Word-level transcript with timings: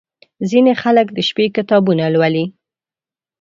•ځینې 0.49 0.73
خلک 0.81 1.07
د 1.13 1.17
شپې 1.27 1.45
کتابونه 1.57 2.03
لولي. 2.13 2.45